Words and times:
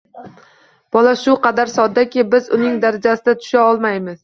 Bola 0.97 1.11
shu 1.25 1.35
qadar 1.43 1.73
soddaki, 1.75 2.25
biz 2.33 2.51
uning 2.59 2.83
darajasiga 2.89 3.39
tusha 3.45 3.67
olmaymiz. 3.71 4.19